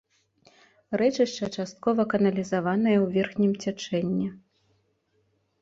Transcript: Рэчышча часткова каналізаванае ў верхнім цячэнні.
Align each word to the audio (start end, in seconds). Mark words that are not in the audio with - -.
Рэчышча 1.01 1.45
часткова 1.57 2.01
каналізаванае 2.13 2.97
ў 3.03 3.13
верхнім 3.19 3.51
цячэнні. 3.65 4.27